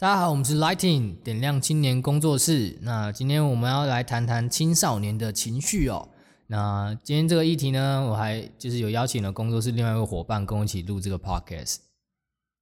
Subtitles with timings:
[0.00, 2.78] 大家好，我们是 Lighting 点亮青年工作室。
[2.80, 6.08] 那今天我们要来谈谈青少年的情绪哦。
[6.46, 11.80] 那今天这个议题呢，我还就是有邀请了工作室另外一位伙伴跟我一起录这个 podcast。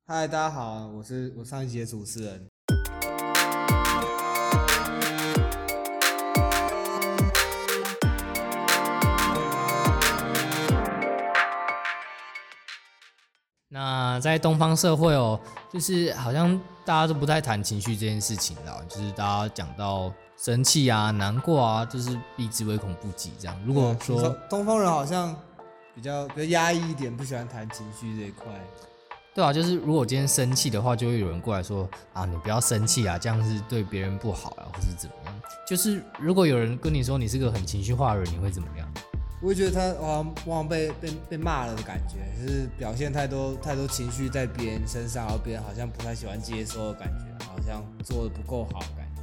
[0.08, 2.44] 嗨，大家好，我是我上一集的主持人。
[13.70, 15.38] 那在东方社会哦，
[15.70, 23.54] 就是好像大家都不太谈情绪这件事情了，就是大家讲到生气啊、难过啊，就是避之唯恐不及这样。
[23.66, 25.36] 如果说东方人好像
[25.94, 28.46] 比较比较压抑一点，不喜欢谈情绪这一块。
[29.34, 35.34] 对啊，就是如果今天生气的话，就会有人过来说啊，你不要生气啊，这样是对别人不好啊，或是怎么样。
[35.66, 38.90] 就是如果有人跟你说你是个很情绪化的人，你会怎么样？
[39.40, 49.22] 我会觉得他往往被被被骂了的感觉，就是表现太多太多情绪在别人身上，然后别人好像不太喜欢接收的感觉，好像做的不够好的感觉。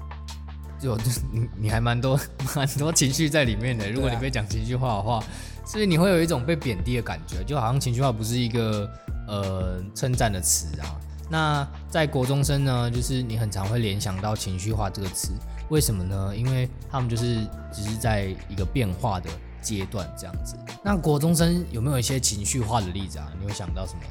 [0.80, 0.96] 就
[1.32, 2.18] 你你还蛮多
[2.56, 5.22] 蛮多情绪在里面的，如果你被讲情绪化的话，
[5.66, 8.90] 所以你会有一种被贬低的感觉，就好像情绪化不是一个
[9.28, 10.96] 呃称赞的词啊。
[11.30, 15.34] 那在国中生呢，就是你很常会联想到情绪化这个词，
[15.70, 16.34] 为什么呢？
[16.34, 19.30] 因为他们就是只是在一个变化的。
[19.66, 23.32] 阶段这样子，那国中生有没有一些情绪化的例子啊？
[23.40, 24.08] 你有想到什么吗？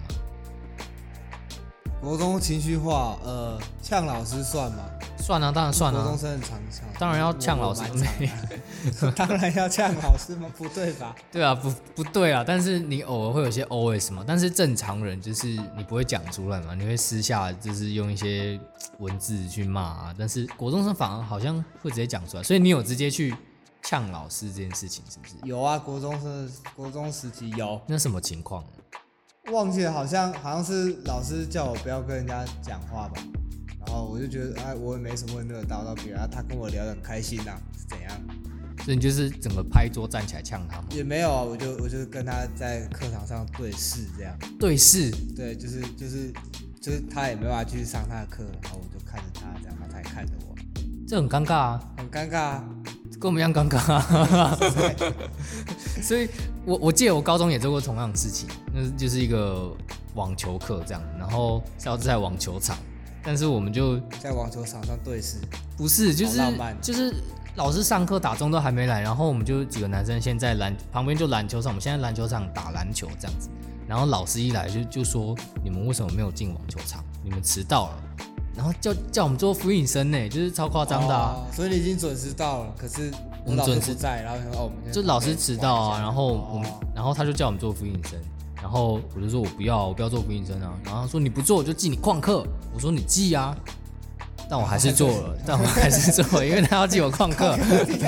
[2.01, 4.85] 国中情绪化，呃，呛老师算吗？
[5.17, 6.03] 算啊，当然算啊。
[6.03, 7.83] 国中生很常呛，当然要呛老师。
[9.17, 10.47] 当然要呛老师吗？
[10.59, 11.15] 不对吧？
[11.33, 12.45] 对啊，不不对啊。
[12.47, 18.61] 但是你偶尔会有些 OS 嘛，但是正常人就是你不会讲出来嘛，你会私下就是用一些
[18.99, 20.15] 文字去骂啊。
[20.19, 23.35] 但是国中生反而好像会直接讲出来，所以你有直接去。
[23.85, 25.79] 呛老师这件事情是不是有啊？
[25.79, 28.65] 国中是国中时期有，那什么情况？
[29.53, 33.23] 忘记了，好像好像是老师叫我不要跟人家讲话吧，
[33.87, 38.11] 然后我就觉得哎，我也没什么会那个叨到别人，他跟我聊得很开心呐，是怎样？
[38.83, 40.89] 所以你就是整个拍桌站起来呛他吗？
[40.91, 44.35] 也没有啊，我就我就跟他在课堂上对视这样。
[44.59, 45.11] 对视？
[45.37, 46.33] 对，就是就是
[46.81, 50.55] 就是他也没办法继续上他的课，然后我就看着他这样，他也看着我，
[51.07, 52.63] 这很尴尬啊，很尴尬。
[53.25, 54.55] 跟我们一样尴尬，
[56.03, 56.29] 所以
[56.67, 59.75] 我我记得我高中也做过同样的事情，那就是一个
[60.15, 62.77] 网球课这样，然后是要在网球场，
[63.23, 65.39] 但是我们就在网球场上对视，
[65.75, 66.39] 不是就是
[66.83, 67.15] 就是
[67.57, 73.49] 老师上课打钟都还没来，然后我们就几个男生先在篮旁边就篮球场，我们现在篮球场打篮球这样子，
[73.89, 77.03] 然后老师一来就就说你们为什么没有进网球场？
[77.23, 78.03] 你们迟到了。
[78.57, 81.37] 然后叫叫我们做复印生呢，就是超夸张的。
[81.53, 83.11] 所以你已经准时到了，可是
[83.45, 88.19] 我们准时在，然后说哦，我们就老师迟到啊，然后我们，然后他就叫我们做复印生，
[88.63, 90.73] 然后我就说我不要，我不要做复印生啊。
[90.85, 93.57] 然后他说你不做我就记你旷课，我说你记啊，
[94.49, 97.57] 但我还是做了， 但我还是做，了，因为他要记我旷课，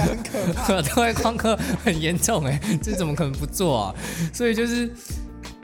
[0.55, 3.95] 他会 旷课很严重哎，这怎么可能不做啊？
[4.33, 4.91] 所以就是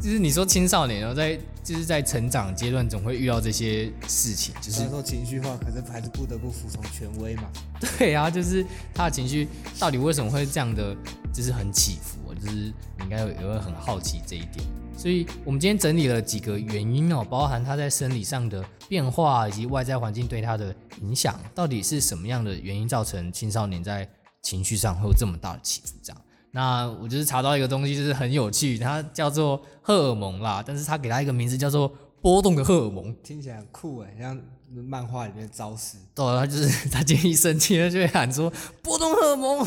[0.02, 1.38] 就是你说青少年然后在。
[1.64, 4.52] 就是在成长阶段，总会遇到这些事情。
[4.60, 7.44] 就是说情绪化，可是还是不得不服从权威嘛。
[7.80, 9.46] 对啊，就是他的情绪
[9.78, 10.92] 到底为什么会这样的，
[11.32, 12.34] 就是很起伏。
[12.34, 14.66] 就是你应该也会很好奇这一点。
[14.98, 24.10] 所以我们今天整理了几个原因哦，包含他在生理上的变化，以及外在环境对他的影响，到底是什么样的原因造成青少年在
[24.42, 25.94] 情绪上会有这么大的起伏？
[26.02, 26.22] 这样。
[26.52, 31.90] 那我就是查到一个东西，就是很有趣，它叫做荷尔蒙啦，但是它给它一个名字叫做
[32.20, 34.38] 波动的荷尔蒙，听起来很酷哎，像
[34.86, 35.96] 漫画里面招式。
[36.14, 38.52] 对，他就是他今天一生气，他就会喊说
[38.82, 39.66] 波动荷尔蒙，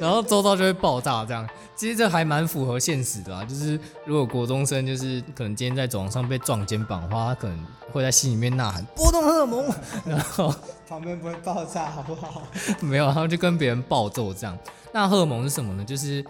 [0.00, 1.48] 然后周遭就会爆炸这样。
[1.74, 9.68] 其实这还蛮符合现实的啊，就是如果国中生就是可能今天在走廊上被撞肩膀的话，他可能会在心里面呐喊波动荷尔蒙，
[10.06, 10.54] 然后
[10.88, 12.42] 旁边不会爆炸好不好？
[12.80, 14.58] 没有，他们就跟别人暴揍这样。
[14.92, 15.84] 那荷尔蒙是什么呢？
[15.84, 16.24] 就是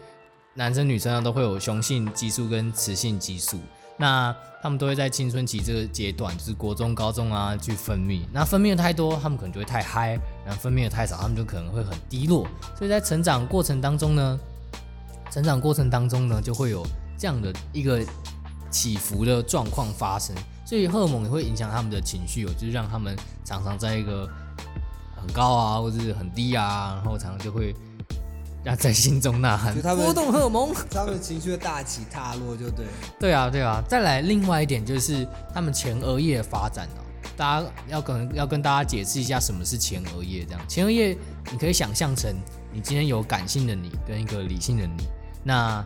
[0.55, 3.61] 男生女生啊都会有雄性激素跟雌性激素，
[3.97, 8.23] 那他们都会在青春期这个阶段，就是国中、高中啊去分泌。
[8.33, 12.47] 那分泌的太多，他们可能就会太嗨；然后分泌的太少，他们就可能会很低落。
[12.79, 14.39] 所以在成长过程当中呢，
[15.31, 16.87] 成长过程当中呢，就会有
[17.19, 18.01] 这样的一个
[18.71, 20.35] 起伏的状况发生。
[20.65, 24.27] 所以荷尔蒙也会影响他们的情绪，哦，就是让他们常常在一个
[25.17, 27.75] 很高啊，或者是很低啊，然后常常就会。
[28.65, 32.85] 要在心中呐喊，波动荷尔蒙，他们情绪的大起大落就对。
[33.17, 33.81] 对啊，对啊。
[33.89, 37.06] 再来，另外一点就是他们前额叶的发展哦，
[37.37, 40.45] 大家要可能要跟大家解释一下什么是前额叶。
[40.45, 41.17] 这样，前额叶
[41.53, 42.35] 你可以想象成
[42.73, 45.05] 你今天有感性的你跟一个理性的你，
[45.45, 45.85] 那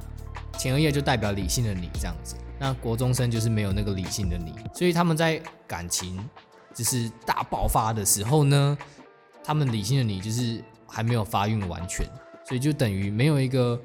[0.59, 2.37] 前额叶就代表理性的你这样子。
[2.59, 6.19] 那国中生就是没有那个理性的你，所以他们在感情
[6.75, 8.77] 就是大爆发的时候呢，
[9.43, 12.07] 他们理性的你就是还没有发育完全，
[12.47, 13.81] 所以就等于没有一个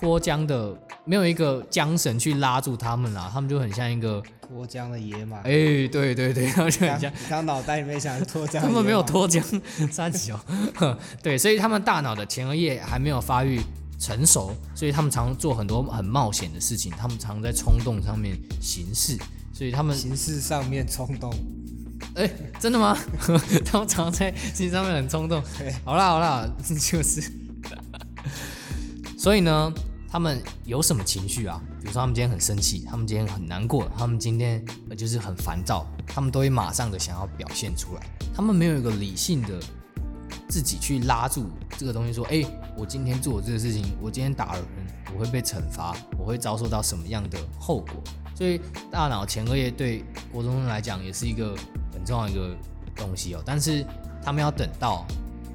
[0.00, 0.74] 脱缰的，
[1.04, 5.36] 没有一个缰绳去拉住他们啦，他们就很像一个，脱缰的野马。
[5.38, 5.42] 哎、
[5.88, 9.42] 对对对， 他们就很像刚你刚脑袋里面想脱缰，他们没有，脱缰，
[9.92, 13.60] 三级哦对，所以他们大脑的前额叶还没有发育
[13.98, 19.18] 成熟，所以他们常做很多很冒险的事情，他们常在冲动上面行事，
[19.52, 21.30] 所以他们，行事上面冲动。
[22.14, 22.96] 哎、真的吗？
[23.66, 25.42] 他们常在事情上面很冲动。
[25.84, 27.30] 好啦好啦，就是，
[29.18, 29.72] 所以呢，
[30.10, 31.62] 他们有什么情绪啊？
[31.80, 34.64] 比如说他们今天很生气，他们今天很难过，他们今天
[34.98, 38.02] 就是很烦躁，他们都会马上的想要表现出来。
[38.34, 39.60] 他们没有一个理性的
[40.48, 41.46] 自己去拉住
[41.78, 42.44] 这个东西，说，哎、
[42.76, 48.02] 我今天做这个事情，我今天打了人，我会被惩罚，我会遭受到什么样的后果？
[48.34, 48.60] 所以
[48.90, 51.54] 大脑前额叶对国中生来讲也是一个
[51.92, 52.56] 很重要的一个
[52.96, 53.42] 东西哦。
[53.46, 53.86] 但是
[54.20, 55.06] 他们要等到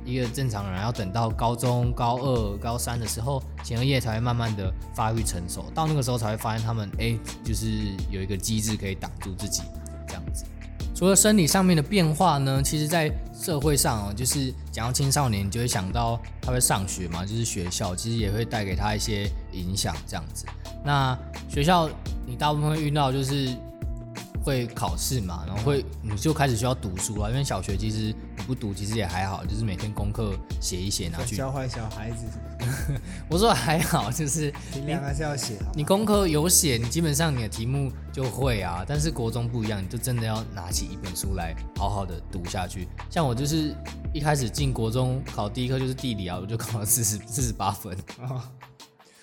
[0.05, 7.67] 一个正常人要等到高中、高二、高三的时候，前额叶才会慢慢的发育成熟，到那个时候才会发现他们哎，就是
[8.11, 9.63] 有一个机制可以挡住自己
[10.07, 10.45] 这样子。
[10.93, 20.45] 除了生理上面的变化呢，其实在社会上哦，就是讲到青少年，就会想到他会上学嘛，就是学校其实也会带给他一些影响这样子。
[20.85, 21.17] 那
[21.49, 21.89] 学校
[22.25, 23.53] 你大部分会遇到就是
[24.41, 28.15] 会考试嘛，然后会你就开始需要读书了，因为小学其实
[28.45, 31.35] 不读其实也还好，就是每天功课写一写拿去。
[31.35, 32.25] 教坏小孩子，
[33.29, 35.55] 我说还好，就是尽量还是要写。
[35.73, 38.85] 你功课有写，你基本上你的题目就会啊。
[38.87, 42.87] 但是国中不一样，你就真的要拿起一本书来好好的读下去。
[43.09, 43.75] 像我就是
[44.13, 48.41] 一开始进国中考第一科就是地理啊，我就考了四十 四十八分，哦，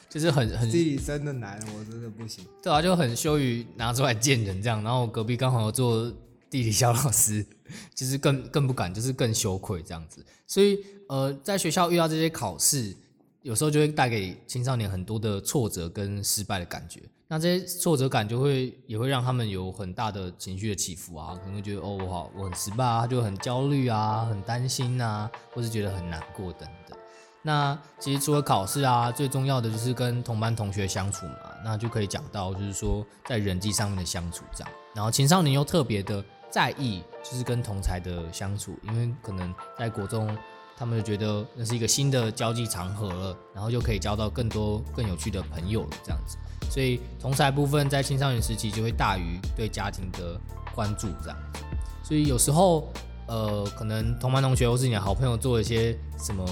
[0.08, 2.44] 就是很很地理真的难，我真的不行。
[2.62, 4.82] 对啊，就很羞于拿出来见人这样。
[4.82, 6.12] 然后我隔壁刚好有做
[6.50, 7.46] 地理小老师，
[7.94, 10.24] 就是更更不敢，就是更羞愧这样子。
[10.46, 10.78] 所以
[11.08, 12.94] 呃，在学校遇到这些考试，
[13.42, 17.02] 有时候就会带给青少年很多的挫折跟失败的感觉。
[17.28, 26.98] 那这些挫折感就会也会让他们有很大的情绪的起伏啊，可能会觉得哦，我好我很失败啊，就很焦虑啊，很担心啊，或是觉得很难过等等。
[27.40, 34.70] 那其实除了考试啊，最重要的就是跟同班同学相处嘛，那就可以讲到就是说在人际上面的相处这样。
[34.94, 40.36] 然后青少年又特别的在意就是跟同才的相处，因为可能在国中
[40.76, 46.36] 他们就觉得那是一个新的交际场合了，然后就可以交到更多更有趣的朋友这样子。
[46.70, 50.38] 所以同才部分在青少年时期就会大于对家庭的
[50.74, 51.60] 关注这样子。
[52.04, 52.88] 所以有时候
[53.26, 56.44] 呃，可能同班同学或是你的好朋友做一些什么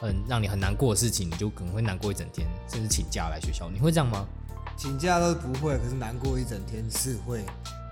[0.00, 3.68] 很让你很难过的事情，你就可能会难过一整天，甚至请假来学校。
[3.70, 4.24] 你会这样吗？
[4.76, 7.44] 请假都不会，可是难过一整天是会。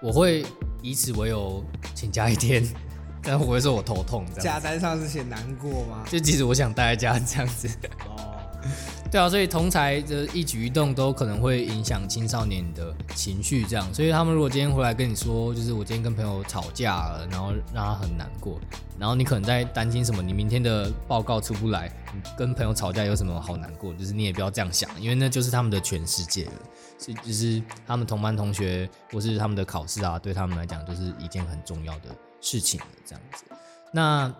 [0.02, 0.44] 我会
[0.84, 1.64] 以此为由
[1.94, 2.62] 请假一天，
[3.22, 6.04] 但我会说我头痛这样假单上是写难过吗？
[6.10, 7.66] 就即使我想待在家这样子。
[9.14, 13.94] 对啊，所以同才的一举一动都可能会影响青少年的情绪，这样。
[13.94, 18.58] 所以他们如果今天回来跟你说，就是我今天跟朋友吵架了，然后让他很难过，
[18.98, 23.94] 然后你可能在担心什么，你明天的报告出不来，你跟朋友吵架有什么好难过？
[23.94, 26.52] 就是你也不要这样想，因为那就是他们的全世界了。
[26.98, 32.08] 所以就是他们同班同学或是他们的考试啊，对他们来讲就是一件很重要的
[32.40, 33.44] 事情，这样子。
[33.92, 34.34] 那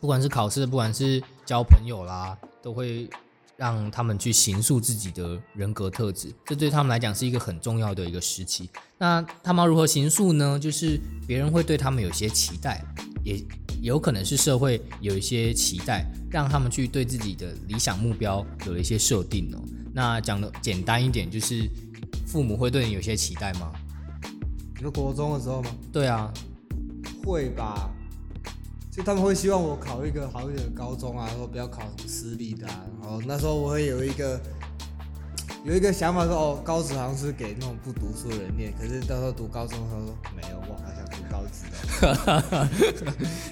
[0.00, 3.10] 不管是考试，不管是交朋友啦，都会
[3.56, 8.68] 让他们去形塑自己的人格特质，这对他们来讲是一个很重要的一个时期。
[8.98, 10.58] 那他们要如何形塑呢？
[10.58, 12.84] 就是别人会对他们有些期待，
[13.22, 13.40] 也
[13.80, 19.62] 有可能是社会有一些期待，让他们去对自己的理想目标有了一些设定哦。
[19.92, 21.70] 那讲的简单一点，就是
[22.26, 23.70] 父母会对你有些期待吗？
[24.74, 25.70] 你说国中的时候吗？
[25.92, 26.32] 对啊，
[27.24, 27.88] 会吧，
[28.94, 32.80] 就他们会希望我考一个好一点的高中啊，说不要考什么私立的啊。
[33.02, 34.40] 然后那时候我会有一个
[35.66, 41.64] 有一个想法说，哦，高职好像是给那种不读书的人念，可是到时候读高中的时候说没有，我好想读高职
[42.00, 42.68] 的。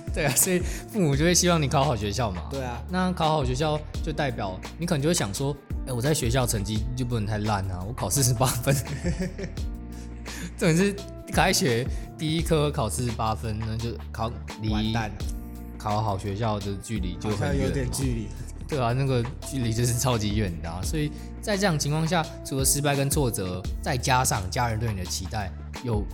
[0.14, 2.42] 对啊，所以父母就会希望你考好学校嘛。
[2.48, 5.56] 对啊，那考好学校就代表你可能就会想说，
[5.88, 8.72] 哎、我在学校成绩就不能太烂啊，我考四十八分。
[10.56, 10.94] 重点是
[11.32, 11.86] 开学
[12.18, 14.94] 第一科考四十八分，那就考离
[15.78, 18.28] 考好学校的距离就很远嘛点距离。
[18.68, 20.80] 对啊，那个距离就是超级远的啊。
[20.82, 21.10] 所以
[21.40, 25.50] 在这样情况下，除了失败跟挫折，再加上家人对你的期待，
[25.82, 26.04] 又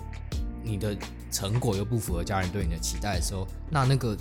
[0.65, 0.97] 你的
[1.31, 4.17] 成果又不符合家人对你的期待的时候，那那个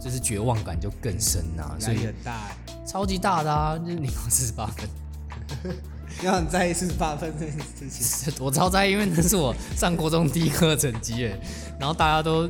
[0.00, 1.74] 就是绝望感就更深啊。
[1.80, 4.88] 所以很大欸，超级大的啊，就是你考四十八分。
[6.22, 8.34] 要很在意四十八分这件事情。
[8.38, 11.40] 我超在意，因为那是我上国中第一科的成绩耶。
[11.78, 12.48] 然后大家都，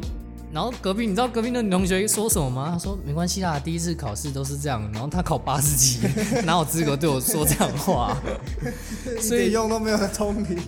[0.52, 2.70] 然后隔壁你知道隔壁的女同学说什么吗？
[2.72, 4.82] 她说没关系啦，第一次考试都是这样。
[4.92, 6.00] 然后她考八十几，
[6.44, 8.16] 哪有资格对我说这样的话？
[9.20, 10.58] 所以用都没有很聪明。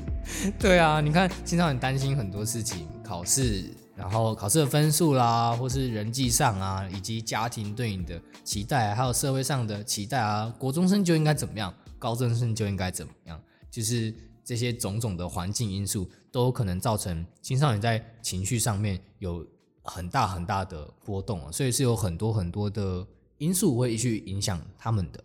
[0.59, 3.65] 对啊，你看，经常很担心很多事情，考试，
[3.97, 13.41] 然后考试的分数啦，或是人际上啊，以及家庭对你的期待，还有社会上的期待啊，国中生就应该怎么样，高中生就应该怎么样，
[13.71, 19.47] 就是这些种种的环境因素，都可能造成青少年在情绪上面有
[19.85, 23.07] 很大很大的波动啊，所以是有很多很多的
[23.39, 25.23] 因素会去影响他们的。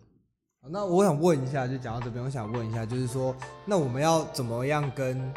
[0.70, 3.34] 那我想问一下，就讲到这边，我想问一下，就是说，
[3.66, 5.34] 那我们要怎么样跟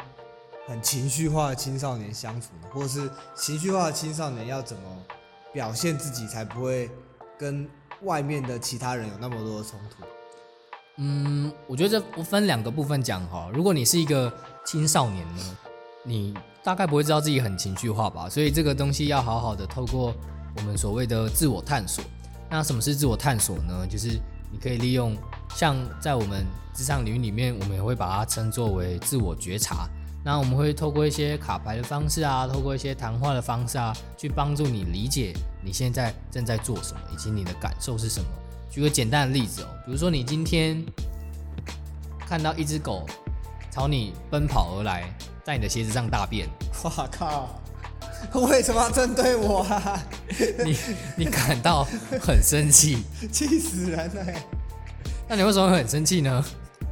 [0.68, 2.68] 很情绪化的青少年相处呢？
[2.72, 4.82] 或者是情绪化的青少年要怎么
[5.52, 6.88] 表现自己，才不会
[7.36, 7.68] 跟
[8.02, 10.04] 外面的其他人有那么多的冲突？
[10.98, 13.50] 嗯，我觉得这分两个部分讲哈。
[13.52, 14.32] 如果你是一个
[14.64, 15.42] 青少年呢，
[16.04, 18.28] 你大概不会知道自己很情绪化吧？
[18.28, 20.14] 所以这个东西要好好的透过
[20.56, 22.04] 我们所谓的自我探索。
[22.50, 23.86] 那什么是自我探索呢？
[23.88, 24.20] 就是
[24.50, 25.16] 你可以利用，
[25.56, 26.44] 像在我们
[26.74, 29.88] 智商领域里面，我们也会把它称作为自我觉察。
[30.22, 35.34] 那我们会透过一些卡牌的方式啊，透过一些谈话的方式啊，去帮助你理解
[35.64, 38.28] 你现在正在做什么，以及你的感受是什么。
[38.72, 40.82] 举个简单的例子哦，比如说你今天
[42.26, 43.06] 看到一只狗
[43.70, 45.04] 朝你奔跑而来，
[45.44, 46.48] 在你的鞋子上大便，
[46.84, 47.60] 哇靠！
[48.32, 50.02] 为什么要针对我啊？
[50.64, 50.76] 你
[51.18, 51.86] 你感到
[52.18, 54.24] 很生气， 气死人了！
[55.28, 56.42] 那你为什么会很生气呢？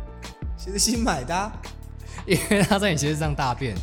[0.59, 1.53] 鞋子新买的，
[2.27, 3.75] 因为他在你鞋子上大便。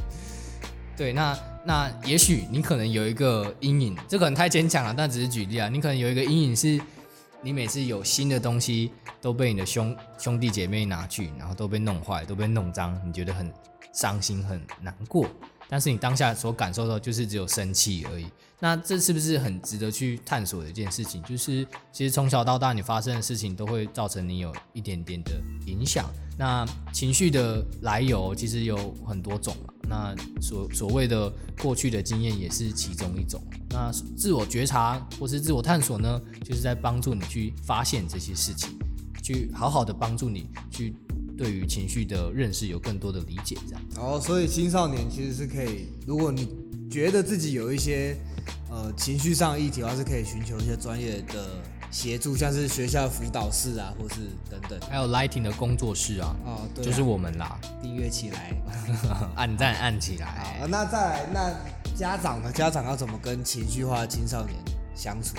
[0.95, 1.35] 对，那
[1.65, 5.67] 那也许你可能有一个阴影，这可能太牵强了，但只是举例啊。
[5.67, 6.79] 你可能有一个阴影是，
[7.47, 13.49] 你每次有新的东西都被你的兄兄弟姐妹拿去，然后都被弄坏，都被弄脏，你觉得很
[13.93, 15.25] 伤心很难过。
[15.69, 18.25] 但是你当下所感受到就是只有生气而已，
[18.59, 21.21] 那这是不是很值得去探索的一件事情？
[21.23, 25.31] 就是其实从小到大你发生的事情都会造成你有一点点的
[25.65, 26.09] 影响。
[26.37, 29.55] 那情绪的来由其实有很多种，
[29.89, 33.41] 那所所谓的过去的经验也是其中一种。
[33.69, 38.77] 那自我觉察或是自我探索呢，就是在帮助你去发现这些事情，
[39.21, 40.95] 去好好的帮助你去。
[41.37, 43.81] 对于情绪的认识有更多的理解，这样。
[43.97, 46.49] 哦，所以青少年其实是可以，如果你
[46.89, 48.17] 觉得自己有一些
[48.69, 54.15] 呃情绪上议题的话，是可以寻求一些专业的协助，像是学校辅导室啊，或是
[54.49, 56.35] 等等，还有 Lighting 的工作室啊。
[56.45, 58.53] 哦，对，就是我们啦，订阅起来，
[59.35, 60.25] 按赞按起来。
[60.59, 62.51] 好，那再来，那家长呢？
[62.51, 64.55] 家长要怎么跟情绪化的青少年
[64.95, 65.35] 相处？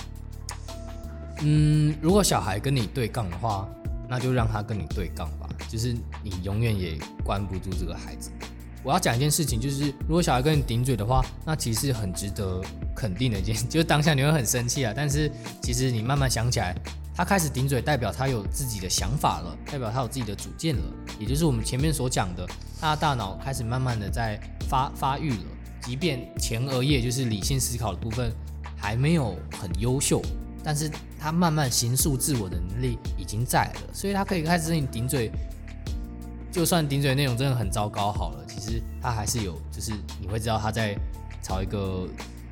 [1.40, 3.69] 嗯，如果小孩跟你对杠的话，
[4.09, 5.48] 那就让他跟你对杠吧。
[5.69, 8.31] 就是你永远也关不住这个孩子。
[8.85, 12.62] 我要讲一件事情，就是如果小孩跟你顶嘴的话，那其实很值得
[12.95, 14.93] 肯定的一件， 就是当下你会很生气啊。
[14.95, 16.75] 但是其实你慢慢想起来，
[17.15, 20.83] 他开始顶嘴，代表他有自己的想法了，代表他有自己的主见了，
[21.19, 22.47] 也就是我们前面所讲的，
[22.81, 25.45] 他的大脑开始慢慢的在发发育了。
[25.83, 28.33] 即便前额叶就是理性思考的部分
[28.77, 30.23] 还没有很优秀。
[30.68, 35.32] 但是他慢慢形塑自我的能力已经在了，所以他可以开始跟你顶嘴。
[36.52, 40.94] 就算顶嘴内容真的很糟糕好了，其实他还是有，就是你会知道他在
[41.42, 42.06] 朝一个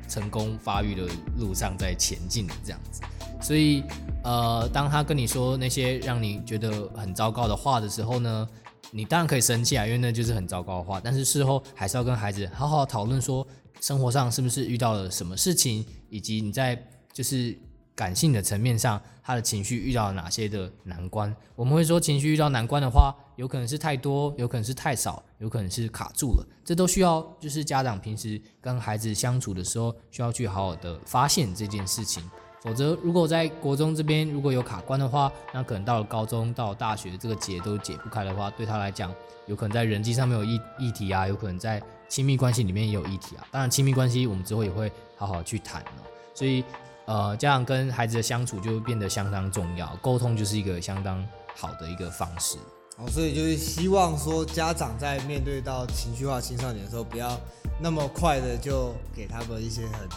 [0.09, 1.07] 成功发育的
[1.37, 3.03] 路上在前进的这样子。
[3.39, 3.83] 所以，
[4.23, 8.49] 呃，当他跟你说那些让你觉得很糟糕的话的时候呢，
[8.89, 10.99] 你当然可以生气啊，因为那就是很糟糕的话。
[10.99, 13.47] 但是事后还是要跟孩子好好讨论，说
[13.79, 16.83] 生活上是不是遇到了什么事情，以及你在
[17.13, 17.55] 就是。
[17.97, 21.35] 感性的层面上，他的情绪遇到了哪些的难关？
[21.55, 26.47] 我们会说，情绪遇到难关的话，有可能是太多，有可能是太少，有可能是卡住了。
[26.63, 32.23] 这都需要就是家长平时跟孩子相处的时候，需要去好好的发现这件事情。
[32.61, 39.11] 否则，如果在国中这边如果有卡关的话，那可能到了高中、到大学，这个结都解不开的话，对他来讲，
[39.47, 43.47] 有可能在人际上面有议议题啊，有可能在亲密关系里面也有议题啊。
[43.49, 46.05] 当然，亲密关系我们之后也会好好去谈哦。
[46.35, 46.63] 所以。
[47.07, 52.57] 呃，家长跟孩子的相处就会变得相当重要，沟通就是一个相当好的一个方式。
[52.97, 57.39] 哦，所以就是希望说，家长在面对到情绪化青少年的时候，不要
[57.81, 60.09] 那么快的就给他们一些很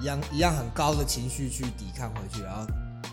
[0.00, 2.66] 一样一样很高的情绪去抵抗回去，然后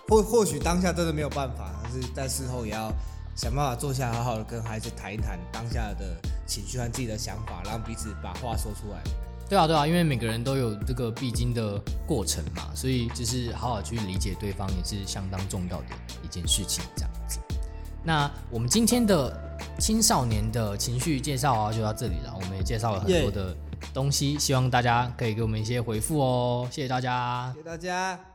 [0.08, 2.90] 或或许当下真的没有办法，但是在事后也要
[3.36, 6.16] 想办法坐下好好的跟孩子谈一谈当下的
[6.48, 9.25] 情绪和自己的想法，让彼此把话说出来。
[9.48, 15.86] 对啊，对啊，因为每个人都有这个必经的过程嘛，所以就是好好去理解对方也是相当重要的
[16.24, 16.84] 一件事情。
[16.96, 17.40] 这样子，
[18.04, 19.32] 那我们今天的
[19.80, 22.34] 青少年的情绪介绍啊，就到这里了。
[22.36, 23.56] 我们也介绍了很多的
[23.94, 26.68] 东西，希望大家可以给我们一些回复哦。
[26.72, 27.62] 谢谢大家谢。
[27.62, 28.35] 谢大家。